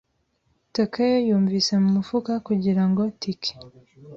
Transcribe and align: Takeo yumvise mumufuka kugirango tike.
Takeo 0.75 1.17
yumvise 1.27 1.71
mumufuka 1.83 2.33
kugirango 2.47 3.01
tike. 3.21 3.53